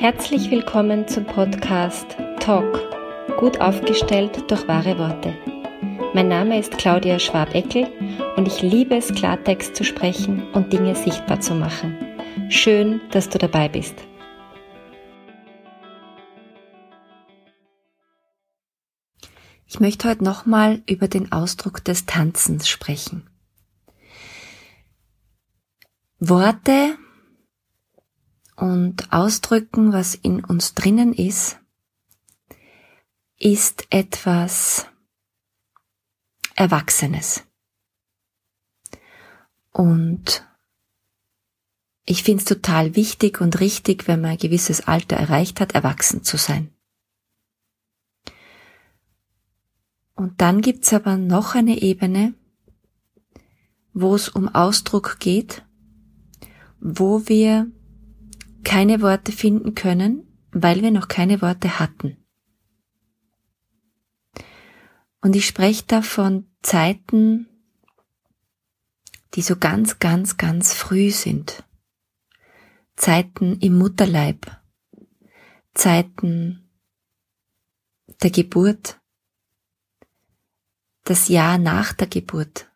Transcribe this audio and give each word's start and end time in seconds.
Herzlich 0.00 0.48
willkommen 0.52 1.08
zum 1.08 1.26
Podcast 1.26 2.16
Talk, 2.38 2.78
gut 3.36 3.60
aufgestellt 3.60 4.48
durch 4.48 4.68
wahre 4.68 4.96
Worte. 4.96 5.36
Mein 6.14 6.28
Name 6.28 6.60
ist 6.60 6.78
Claudia 6.78 7.18
Schwabeckel 7.18 7.88
und 8.36 8.46
ich 8.46 8.62
liebe 8.62 8.94
es, 8.94 9.12
Klartext 9.12 9.74
zu 9.74 9.82
sprechen 9.82 10.48
und 10.52 10.72
Dinge 10.72 10.94
sichtbar 10.94 11.40
zu 11.40 11.56
machen. 11.56 11.96
Schön, 12.48 13.00
dass 13.10 13.28
du 13.28 13.38
dabei 13.38 13.68
bist. 13.68 13.96
Ich 19.66 19.80
möchte 19.80 20.08
heute 20.08 20.22
nochmal 20.22 20.80
über 20.88 21.08
den 21.08 21.32
Ausdruck 21.32 21.82
des 21.82 22.06
Tanzens 22.06 22.68
sprechen. 22.68 23.28
Worte 26.20 26.96
und 28.58 29.12
ausdrücken, 29.12 29.92
was 29.92 30.16
in 30.16 30.44
uns 30.44 30.74
drinnen 30.74 31.12
ist, 31.12 31.60
ist 33.38 33.86
etwas 33.90 34.86
Erwachsenes. 36.56 37.44
Und 39.70 40.44
ich 42.04 42.24
finde 42.24 42.42
es 42.42 42.48
total 42.48 42.96
wichtig 42.96 43.40
und 43.40 43.60
richtig, 43.60 44.08
wenn 44.08 44.20
man 44.22 44.32
ein 44.32 44.38
gewisses 44.38 44.88
Alter 44.88 45.16
erreicht 45.16 45.60
hat, 45.60 45.76
erwachsen 45.76 46.24
zu 46.24 46.36
sein. 46.36 46.72
Und 50.16 50.40
dann 50.40 50.62
gibt's 50.62 50.92
aber 50.92 51.16
noch 51.16 51.54
eine 51.54 51.80
Ebene, 51.80 52.34
wo 53.92 54.16
es 54.16 54.28
um 54.28 54.48
Ausdruck 54.48 55.20
geht, 55.20 55.64
wo 56.80 57.28
wir 57.28 57.70
keine 58.64 59.00
Worte 59.00 59.32
finden 59.32 59.74
können, 59.74 60.26
weil 60.50 60.82
wir 60.82 60.90
noch 60.90 61.08
keine 61.08 61.42
Worte 61.42 61.78
hatten. 61.78 62.16
Und 65.20 65.34
ich 65.34 65.46
spreche 65.46 65.84
da 65.86 66.02
von 66.02 66.48
Zeiten, 66.62 67.48
die 69.34 69.42
so 69.42 69.56
ganz, 69.56 69.98
ganz, 69.98 70.36
ganz 70.36 70.74
früh 70.74 71.10
sind. 71.10 71.64
Zeiten 72.96 73.58
im 73.60 73.78
Mutterleib, 73.78 74.50
Zeiten 75.74 76.68
der 78.22 78.30
Geburt, 78.30 79.00
das 81.04 81.28
Jahr 81.28 81.58
nach 81.58 81.92
der 81.92 82.08
Geburt, 82.08 82.70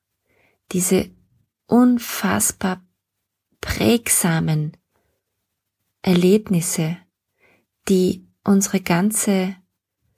diese 0.71 1.11
unfassbar 1.67 2.87
prägsamen 3.61 4.77
Erlebnisse, 6.03 6.99
die 7.89 8.27
unsere 8.45 8.81
ganze 8.81 9.57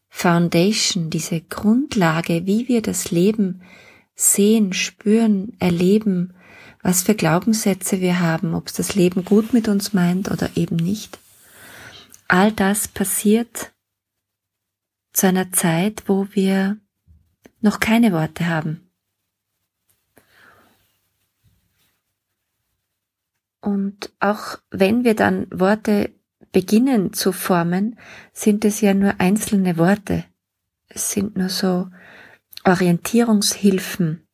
Foundation, 0.09 1.11
diese 1.11 1.41
Grundlage, 1.41 2.47
wie 2.47 2.69
wir 2.69 2.83
das 2.83 3.11
Leben 3.11 3.63
sehen, 4.15 4.73
spüren, 4.73 5.57
erleben, 5.59 6.35
was 6.83 7.03
für 7.03 7.15
Glaubenssätze 7.15 8.01
wir 8.01 8.21
haben, 8.21 8.55
ob 8.55 8.69
es 8.69 8.75
das 8.75 8.95
Leben 8.95 9.25
gut 9.25 9.53
mit 9.53 9.69
uns 9.69 9.93
meint 9.93 10.31
oder 10.31 10.57
eben 10.57 10.77
nicht. 10.77 11.19
All 12.29 12.53
das 12.53 12.89
passiert 12.89 13.73
zu 15.13 15.27
einer 15.27 15.53
Zeit, 15.53 16.05
wo 16.07 16.29
wir 16.33 16.79
noch 17.61 17.81
keine 17.81 18.13
Worte 18.13 18.47
haben. 18.47 18.84
Und 23.65 24.13
auch 24.21 24.59
wenn 24.71 25.05
wir 25.05 25.15
dann 25.15 25.47
Worte 25.51 26.11
beginnen 26.53 27.15
zu 27.15 27.33
formen, 27.33 27.99
sind 28.35 28.63
es 28.67 28.83
ja 28.83 28.93
nur 28.93 29.21
einzelne 29.21 29.79
Worte. 29.79 30.25
Es 30.87 31.13
sind 31.13 31.39
nur 31.39 31.49
so 31.49 31.89
Orientierungshilfen 32.65 34.29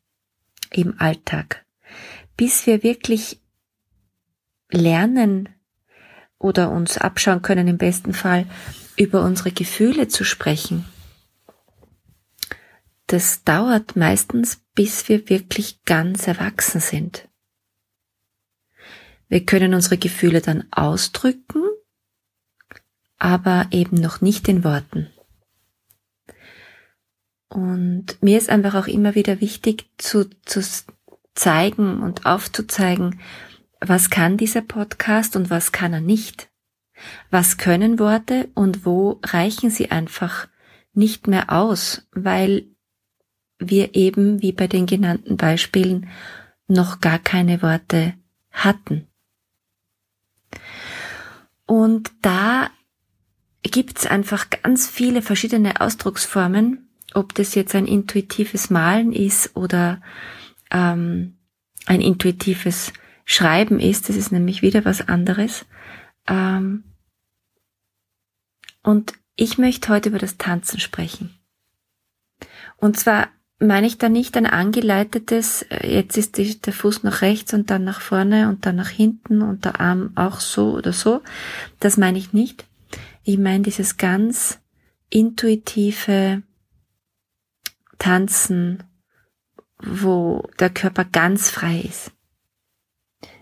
im 0.72 1.00
Alltag. 1.00 1.64
Bis 2.36 2.66
wir 2.66 2.82
wirklich 2.82 3.40
lernen 4.68 5.48
oder 6.40 6.72
uns 6.72 6.98
abschauen 6.98 7.40
können 7.40 7.68
im 7.68 7.78
besten 7.78 8.14
Fall 8.14 8.46
über 8.96 9.22
unsere 9.22 9.52
Gefühle 9.52 10.08
zu 10.08 10.24
sprechen. 10.24 10.86
Das 13.06 13.44
dauert 13.44 13.94
meistens, 13.94 14.60
bis 14.74 15.08
wir 15.08 15.28
wirklich 15.28 15.84
ganz 15.84 16.26
erwachsen 16.26 16.80
sind. 16.80 17.29
Wir 19.30 19.46
können 19.46 19.74
unsere 19.74 19.96
Gefühle 19.96 20.40
dann 20.40 20.64
ausdrücken, 20.72 21.62
aber 23.16 23.68
eben 23.70 23.96
noch 23.96 24.20
nicht 24.20 24.48
in 24.48 24.64
Worten. 24.64 25.06
Und 27.48 28.20
mir 28.20 28.38
ist 28.38 28.50
einfach 28.50 28.74
auch 28.74 28.88
immer 28.88 29.14
wieder 29.14 29.40
wichtig 29.40 29.88
zu, 29.98 30.28
zu 30.44 30.62
zeigen 31.34 32.02
und 32.02 32.26
aufzuzeigen, 32.26 33.20
was 33.80 34.10
kann 34.10 34.36
dieser 34.36 34.62
Podcast 34.62 35.36
und 35.36 35.48
was 35.48 35.70
kann 35.70 35.92
er 35.92 36.00
nicht. 36.00 36.50
Was 37.30 37.56
können 37.56 38.00
Worte 38.00 38.48
und 38.54 38.84
wo 38.84 39.20
reichen 39.24 39.70
sie 39.70 39.92
einfach 39.92 40.48
nicht 40.92 41.28
mehr 41.28 41.52
aus, 41.52 42.06
weil 42.10 42.66
wir 43.58 43.94
eben, 43.94 44.42
wie 44.42 44.52
bei 44.52 44.66
den 44.66 44.86
genannten 44.86 45.36
Beispielen, 45.36 46.08
noch 46.66 47.00
gar 47.00 47.20
keine 47.20 47.62
Worte 47.62 48.14
hatten. 48.50 49.06
Und 51.70 52.10
da 52.20 52.68
gibt's 53.62 54.04
einfach 54.04 54.50
ganz 54.50 54.88
viele 54.88 55.22
verschiedene 55.22 55.80
Ausdrucksformen, 55.80 56.90
ob 57.14 57.32
das 57.36 57.54
jetzt 57.54 57.76
ein 57.76 57.86
intuitives 57.86 58.70
Malen 58.70 59.12
ist 59.12 59.54
oder 59.54 60.02
ähm, 60.72 61.38
ein 61.86 62.00
intuitives 62.00 62.92
Schreiben 63.24 63.78
ist, 63.78 64.08
das 64.08 64.16
ist 64.16 64.32
nämlich 64.32 64.62
wieder 64.62 64.84
was 64.84 65.06
anderes. 65.06 65.64
Ähm, 66.26 66.82
und 68.82 69.12
ich 69.36 69.56
möchte 69.56 69.90
heute 69.90 70.08
über 70.08 70.18
das 70.18 70.38
Tanzen 70.38 70.80
sprechen. 70.80 71.38
Und 72.78 72.98
zwar 72.98 73.28
meine 73.60 73.86
ich 73.86 73.98
da 73.98 74.08
nicht 74.08 74.36
ein 74.36 74.46
angeleitetes, 74.46 75.62
äh, 75.62 75.86
jetzt 75.86 76.16
ist 76.16 76.66
der 76.66 76.72
Fuß 76.72 77.02
nach 77.02 77.22
rechts 77.22 77.54
und 77.54 77.70
dann 77.70 77.84
nach 77.84 78.00
vorne 78.00 78.48
und 78.48 78.66
dann 78.66 78.76
nach 78.76 78.88
hinten 78.88 79.42
und 79.42 79.64
der 79.64 79.80
Arm 79.80 80.12
auch 80.16 80.40
so 80.40 80.72
oder 80.72 80.92
so. 80.92 81.22
Das 81.78 81.96
meine 81.96 82.18
ich 82.18 82.32
nicht. 82.32 82.66
Ich 83.22 83.38
meine 83.38 83.62
dieses 83.62 83.98
ganz 83.98 84.58
intuitive 85.10 86.42
Tanzen, 87.98 88.82
wo 89.78 90.48
der 90.58 90.70
Körper 90.70 91.04
ganz 91.04 91.50
frei 91.50 91.80
ist. 91.80 92.12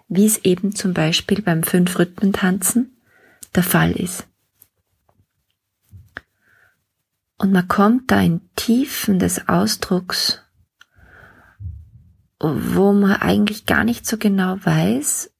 Wie 0.08 0.26
es 0.26 0.44
eben 0.44 0.74
zum 0.74 0.94
Beispiel 0.94 1.42
beim 1.42 1.62
Fünf-Rhythmen-Tanzen 1.62 2.96
der 3.54 3.62
Fall 3.62 3.92
ist. 3.92 4.27
Und 7.38 7.52
man 7.52 7.68
kommt 7.68 8.10
da 8.10 8.20
in 8.20 8.40
Tiefen 8.56 9.20
des 9.20 9.48
Ausdrucks, 9.48 10.42
wo 12.40 12.92
man 12.92 13.12
eigentlich 13.12 13.64
gar 13.64 13.84
nicht 13.84 14.06
so 14.06 14.18
genau 14.18 14.56
weiß, 14.62 15.32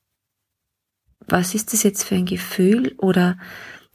was 1.27 1.55
ist 1.55 1.73
das 1.73 1.83
jetzt 1.83 2.05
für 2.05 2.15
ein 2.15 2.27
Gefühl 2.27 2.95
oder 2.99 3.37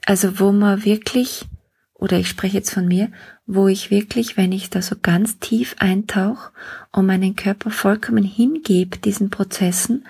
also 0.05 0.39
wo 0.39 0.51
man 0.51 0.83
wirklich, 0.83 1.45
oder 1.93 2.19
ich 2.19 2.27
spreche 2.27 2.57
jetzt 2.57 2.73
von 2.73 2.87
mir, 2.87 3.09
wo 3.45 3.67
ich 3.67 3.89
wirklich, 3.89 4.37
wenn 4.37 4.51
ich 4.51 4.69
da 4.69 4.81
so 4.81 4.95
ganz 5.01 5.39
tief 5.39 5.75
eintauche 5.79 6.51
und 6.91 7.05
meinen 7.05 7.35
Körper 7.35 7.71
vollkommen 7.71 8.23
hingebe 8.23 8.97
diesen 8.97 9.29
Prozessen, 9.29 10.05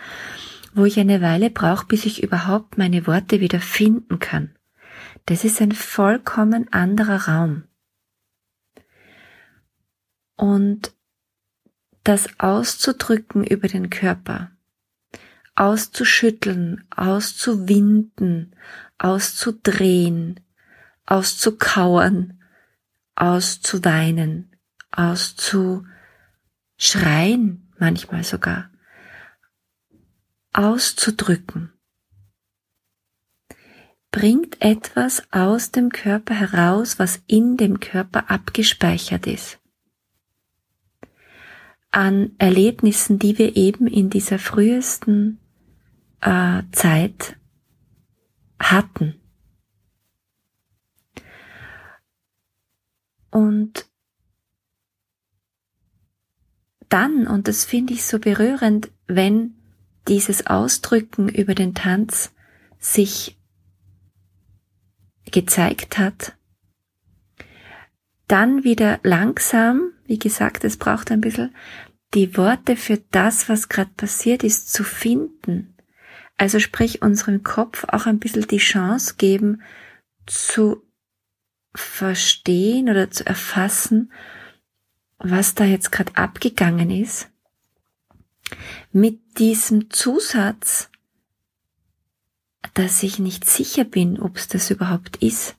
wo 0.73 0.85
ich 0.85 0.99
eine 0.99 1.21
Weile 1.21 1.51
brauche, 1.51 1.85
bis 1.85 2.05
ich 2.05 2.23
überhaupt 2.23 2.77
meine 2.77 3.05
Worte 3.05 3.39
wieder 3.39 3.59
finden 3.59 4.19
kann. 4.19 4.55
Das 5.27 5.43
ist 5.43 5.61
ein 5.61 5.71
vollkommen 5.71 6.71
anderer 6.73 7.27
Raum. 7.27 7.63
Und 10.35 10.93
das 12.03 12.27
auszudrücken 12.37 13.45
über 13.45 13.67
den 13.67 13.89
Körper, 13.89 14.51
auszuschütteln, 15.55 16.85
auszuwinden, 16.89 18.55
auszudrehen, 18.97 20.39
auszukauern, 21.05 22.41
auszuweinen, 23.15 24.55
auszuschreien, 24.91 25.87
manchmal 27.77 28.23
sogar, 28.23 28.71
auszudrücken, 30.51 31.71
bringt 34.11 34.61
etwas 34.61 35.23
aus 35.31 35.71
dem 35.71 35.89
Körper 35.89 36.33
heraus, 36.35 36.99
was 36.99 37.21
in 37.27 37.57
dem 37.57 37.79
Körper 37.79 38.29
abgespeichert 38.29 39.25
ist 39.25 39.62
an 41.93 42.31
Erlebnissen, 42.39 43.19
die 43.19 43.37
wir 43.37 43.55
eben 43.55 43.85
in 43.85 44.09
dieser 44.09 44.39
frühesten 44.39 45.39
äh, 46.21 46.63
Zeit 46.71 47.37
hatten. 48.59 49.15
Und 53.29 53.85
dann, 56.89 57.27
und 57.27 57.47
das 57.47 57.63
finde 57.63 57.93
ich 57.93 58.05
so 58.05 58.19
berührend, 58.19 58.91
wenn 59.07 59.55
dieses 60.07 60.47
Ausdrücken 60.47 61.29
über 61.29 61.53
den 61.53 61.75
Tanz 61.75 62.33
sich 62.79 63.37
gezeigt 65.31 65.97
hat, 65.97 66.35
dann 68.27 68.63
wieder 68.63 68.99
langsam 69.03 69.92
wie 70.05 70.19
gesagt, 70.19 70.63
es 70.63 70.77
braucht 70.77 71.11
ein 71.11 71.21
bisschen, 71.21 71.55
die 72.13 72.37
Worte 72.37 72.75
für 72.75 72.97
das, 73.11 73.49
was 73.49 73.69
gerade 73.69 73.91
passiert 73.95 74.43
ist, 74.43 74.71
zu 74.71 74.83
finden. 74.83 75.75
Also 76.37 76.59
sprich 76.59 77.01
unserem 77.01 77.43
Kopf 77.43 77.85
auch 77.87 78.05
ein 78.05 78.19
bisschen 78.19 78.47
die 78.47 78.57
Chance 78.57 79.15
geben, 79.17 79.61
zu 80.25 80.83
verstehen 81.75 82.89
oder 82.89 83.09
zu 83.09 83.25
erfassen, 83.25 84.11
was 85.17 85.55
da 85.55 85.63
jetzt 85.63 85.91
gerade 85.91 86.15
abgegangen 86.15 86.91
ist. 86.91 87.29
Mit 88.91 89.39
diesem 89.39 89.89
Zusatz, 89.89 90.89
dass 92.73 93.03
ich 93.03 93.19
nicht 93.19 93.45
sicher 93.45 93.83
bin, 93.83 94.19
ob 94.19 94.37
es 94.37 94.47
das 94.47 94.69
überhaupt 94.69 95.17
ist. 95.17 95.55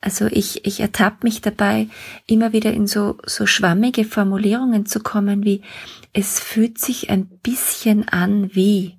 Also 0.00 0.26
ich, 0.26 0.64
ich 0.66 0.80
ertappe 0.80 1.18
mich 1.24 1.42
dabei, 1.42 1.88
immer 2.26 2.52
wieder 2.52 2.72
in 2.72 2.86
so, 2.86 3.18
so 3.26 3.44
schwammige 3.46 4.04
Formulierungen 4.04 4.86
zu 4.86 5.00
kommen, 5.00 5.44
wie 5.44 5.62
es 6.12 6.40
fühlt 6.40 6.78
sich 6.78 7.10
ein 7.10 7.26
bisschen 7.26 8.08
an 8.08 8.54
wie. 8.54 8.98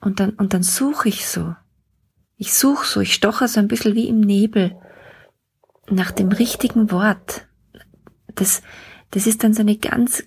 Und 0.00 0.18
dann, 0.18 0.30
und 0.30 0.54
dann 0.54 0.64
suche 0.64 1.08
ich 1.08 1.26
so. 1.28 1.54
Ich 2.36 2.54
suche 2.54 2.86
so, 2.86 3.00
ich 3.00 3.14
stoche 3.14 3.46
so 3.46 3.60
ein 3.60 3.68
bisschen 3.68 3.94
wie 3.94 4.08
im 4.08 4.20
Nebel 4.20 4.76
nach 5.88 6.10
dem 6.10 6.28
richtigen 6.28 6.90
Wort. 6.90 7.46
Das, 8.34 8.62
das 9.10 9.26
ist 9.26 9.44
dann 9.44 9.54
so 9.54 9.60
eine 9.60 9.76
ganz, 9.76 10.24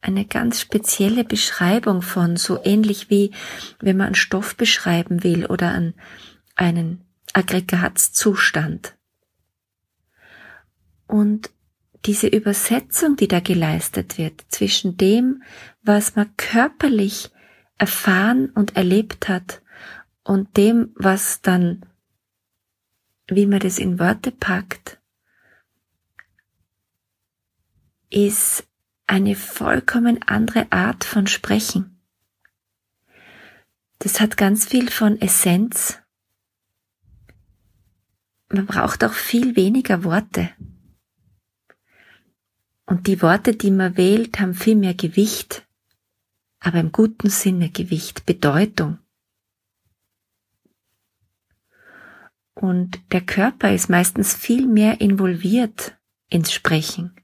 eine 0.00 0.26
ganz 0.26 0.60
spezielle 0.60 1.24
Beschreibung 1.24 2.02
von, 2.02 2.36
so 2.36 2.62
ähnlich 2.62 3.10
wie 3.10 3.32
wenn 3.80 3.96
man 3.96 4.06
einen 4.06 4.14
Stoff 4.14 4.56
beschreiben 4.56 5.24
will 5.24 5.46
oder 5.46 5.70
einen, 5.70 5.94
einen 6.54 7.06
Aggregatzustand. 7.36 8.96
Und 11.06 11.50
diese 12.06 12.28
Übersetzung, 12.28 13.16
die 13.16 13.28
da 13.28 13.40
geleistet 13.40 14.16
wird 14.16 14.46
zwischen 14.48 14.96
dem, 14.96 15.42
was 15.82 16.16
man 16.16 16.34
körperlich 16.38 17.30
erfahren 17.76 18.50
und 18.50 18.74
erlebt 18.76 19.28
hat 19.28 19.60
und 20.24 20.56
dem, 20.56 20.92
was 20.94 21.42
dann, 21.42 21.84
wie 23.28 23.46
man 23.46 23.60
das 23.60 23.78
in 23.78 23.98
Worte 23.98 24.32
packt, 24.32 24.98
ist 28.08 28.66
eine 29.06 29.34
vollkommen 29.34 30.22
andere 30.22 30.72
Art 30.72 31.04
von 31.04 31.26
Sprechen. 31.26 32.00
Das 33.98 34.20
hat 34.20 34.38
ganz 34.38 34.64
viel 34.64 34.90
von 34.90 35.20
Essenz 35.20 35.98
man 38.48 38.66
braucht 38.66 39.04
auch 39.04 39.12
viel 39.12 39.56
weniger 39.56 40.04
Worte. 40.04 40.50
Und 42.86 43.08
die 43.08 43.20
Worte, 43.20 43.54
die 43.54 43.70
man 43.70 43.96
wählt, 43.96 44.38
haben 44.38 44.54
viel 44.54 44.76
mehr 44.76 44.94
Gewicht, 44.94 45.66
aber 46.60 46.78
im 46.78 46.92
guten 46.92 47.30
Sinne 47.30 47.70
Gewicht, 47.70 48.26
Bedeutung. 48.26 48.98
Und 52.54 53.00
der 53.12 53.20
Körper 53.20 53.72
ist 53.74 53.90
meistens 53.90 54.34
viel 54.34 54.66
mehr 54.66 55.00
involviert 55.00 55.98
ins 56.30 56.52
Sprechen. 56.52 57.14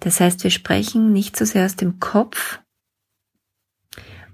Das 0.00 0.20
heißt, 0.20 0.44
wir 0.44 0.50
sprechen 0.50 1.12
nicht 1.12 1.36
so 1.36 1.44
sehr 1.44 1.64
aus 1.64 1.76
dem 1.76 2.00
Kopf, 2.00 2.60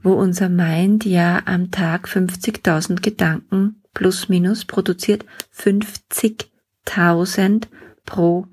wo 0.03 0.15
unser 0.15 0.49
Mind 0.49 1.05
ja 1.05 1.43
am 1.47 1.71
Tag 1.71 2.09
50.000 2.09 3.01
Gedanken 3.01 3.84
plus 3.95 4.29
minus 4.29 4.65
produziert 4.65 5.25
50.000 5.57 7.69
pro 8.05 8.47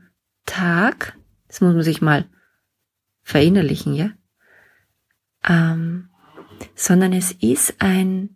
Tag. 0.45 1.17
Das 1.47 1.61
muss 1.61 1.73
man 1.73 1.83
sich 1.83 2.01
mal 2.01 2.27
verinnerlichen, 3.23 3.93
ja? 3.93 4.11
Ähm, 5.43 6.09
sondern 6.75 7.13
es 7.13 7.31
ist 7.31 7.75
ein 7.79 8.35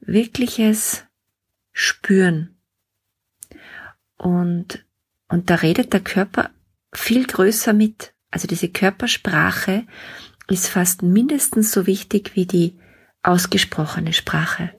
wirkliches 0.00 1.04
Spüren. 1.72 2.56
Und, 4.16 4.84
und 5.28 5.50
da 5.50 5.56
redet 5.56 5.92
der 5.92 6.00
Körper 6.00 6.50
viel 6.92 7.26
größer 7.26 7.72
mit. 7.72 8.14
Also 8.30 8.46
diese 8.46 8.68
Körpersprache 8.68 9.86
ist 10.48 10.68
fast 10.68 11.02
mindestens 11.02 11.72
so 11.72 11.86
wichtig 11.86 12.32
wie 12.34 12.46
die 12.46 12.78
ausgesprochene 13.22 14.12
Sprache. 14.12 14.77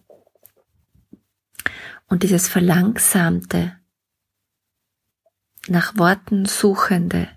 Und 2.10 2.24
dieses 2.24 2.48
verlangsamte, 2.48 3.80
nach 5.68 5.98
Worten 5.98 6.46
suchende, 6.46 7.30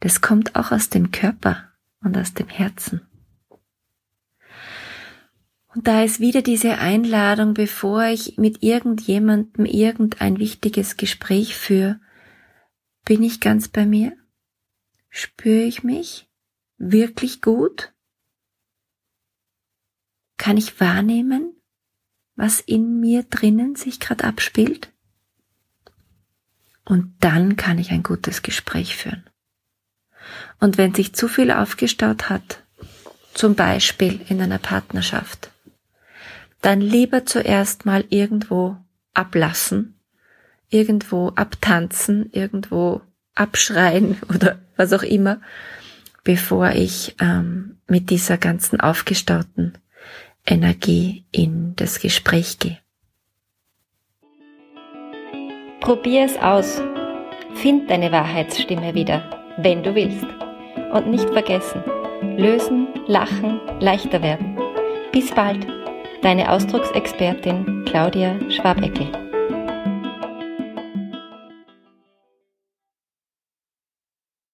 das 0.00 0.20
kommt 0.20 0.56
auch 0.56 0.72
aus 0.72 0.90
dem 0.90 1.12
Körper 1.12 1.72
und 2.00 2.18
aus 2.18 2.34
dem 2.34 2.48
Herzen. 2.48 3.00
Und 5.68 5.86
da 5.86 6.02
ist 6.02 6.20
wieder 6.20 6.42
diese 6.42 6.78
Einladung, 6.78 7.54
bevor 7.54 8.04
ich 8.04 8.38
mit 8.38 8.62
irgendjemandem 8.62 9.66
irgendein 9.66 10.38
wichtiges 10.38 10.96
Gespräch 10.96 11.54
führe, 11.54 12.00
bin 13.04 13.22
ich 13.22 13.40
ganz 13.40 13.68
bei 13.68 13.86
mir? 13.86 14.16
Spüre 15.10 15.62
ich 15.62 15.84
mich 15.84 16.28
wirklich 16.78 17.40
gut? 17.40 17.92
Kann 20.38 20.56
ich 20.56 20.80
wahrnehmen, 20.80 21.54
was 22.36 22.60
in 22.60 23.00
mir 23.00 23.24
drinnen 23.24 23.74
sich 23.74 23.98
gerade 23.98 24.24
abspielt. 24.24 24.92
Und 26.84 27.14
dann 27.20 27.56
kann 27.56 27.78
ich 27.78 27.90
ein 27.90 28.02
gutes 28.02 28.42
Gespräch 28.42 28.96
führen. 28.96 29.24
Und 30.60 30.78
wenn 30.78 30.94
sich 30.94 31.14
zu 31.14 31.28
viel 31.28 31.50
aufgestaut 31.50 32.30
hat, 32.30 32.62
zum 33.34 33.54
Beispiel 33.54 34.20
in 34.28 34.40
einer 34.40 34.58
Partnerschaft, 34.58 35.50
dann 36.62 36.80
lieber 36.80 37.26
zuerst 37.26 37.86
mal 37.86 38.04
irgendwo 38.08 38.76
ablassen, 39.14 39.98
irgendwo 40.68 41.28
abtanzen, 41.30 42.30
irgendwo 42.32 43.02
abschreien 43.34 44.16
oder 44.34 44.60
was 44.76 44.92
auch 44.92 45.02
immer, 45.02 45.40
bevor 46.24 46.70
ich 46.70 47.14
ähm, 47.20 47.78
mit 47.86 48.10
dieser 48.10 48.38
ganzen 48.38 48.80
aufgestauten 48.80 49.78
Energie 50.46 51.24
in 51.32 51.74
das 51.76 52.00
Gespräch 52.00 52.58
gehe. 52.58 52.78
Probier 55.80 56.24
es 56.24 56.36
aus. 56.38 56.80
Find 57.54 57.90
deine 57.90 58.12
Wahrheitsstimme 58.12 58.94
wieder, 58.94 59.28
wenn 59.58 59.82
du 59.82 59.94
willst. 59.94 60.26
Und 60.92 61.08
nicht 61.08 61.28
vergessen, 61.30 61.82
lösen, 62.36 62.88
lachen, 63.06 63.60
leichter 63.80 64.22
werden. 64.22 64.56
Bis 65.12 65.30
bald, 65.32 65.66
deine 66.22 66.50
Ausdrucksexpertin 66.50 67.84
Claudia 67.84 68.38
Schwabeckel. 68.50 69.25